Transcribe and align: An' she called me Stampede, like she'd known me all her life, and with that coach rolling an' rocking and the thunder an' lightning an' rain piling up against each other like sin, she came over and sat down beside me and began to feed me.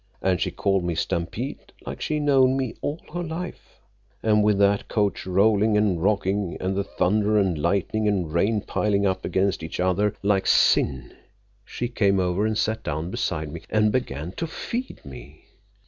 An' 0.19 0.39
she 0.39 0.49
called 0.49 0.83
me 0.83 0.95
Stampede, 0.95 1.71
like 1.85 2.01
she'd 2.01 2.21
known 2.21 2.57
me 2.57 2.73
all 2.81 2.99
her 3.13 3.21
life, 3.21 3.77
and 4.23 4.43
with 4.43 4.57
that 4.57 4.87
coach 4.87 5.27
rolling 5.27 5.77
an' 5.77 5.99
rocking 5.99 6.57
and 6.59 6.75
the 6.75 6.83
thunder 6.83 7.37
an' 7.37 7.53
lightning 7.53 8.07
an' 8.07 8.25
rain 8.25 8.61
piling 8.61 9.05
up 9.05 9.23
against 9.25 9.61
each 9.61 9.79
other 9.79 10.15
like 10.23 10.47
sin, 10.47 11.13
she 11.63 11.87
came 11.87 12.19
over 12.19 12.47
and 12.47 12.57
sat 12.57 12.81
down 12.83 13.11
beside 13.11 13.51
me 13.51 13.61
and 13.69 13.91
began 13.91 14.31
to 14.37 14.47
feed 14.47 15.05
me. 15.05 15.45